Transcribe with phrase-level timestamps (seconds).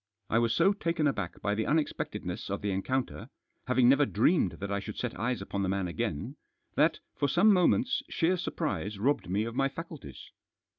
[0.31, 3.29] I was so taken aback by the unexpectedness of the encounter—
[3.67, 6.37] having never dreamed that I should set eyes upon the man again—
[6.75, 10.31] that, for some moments, sheer surprise robbed me of my faculties.